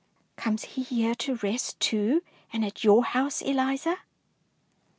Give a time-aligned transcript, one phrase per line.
[0.35, 3.99] ''Comes he here to rest too, and at your house, Eliza?